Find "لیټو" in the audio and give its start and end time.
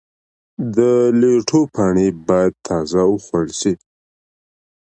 1.19-1.61